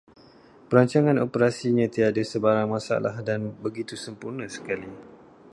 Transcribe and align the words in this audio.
Perancangan 0.69 1.21
operasinya 1.27 1.85
tiada 1.93 2.23
sebarang 2.31 2.65
masalah 2.75 3.15
dan 3.27 3.41
begitu 3.65 3.93
sempurna 4.03 4.45
sekali 4.55 4.89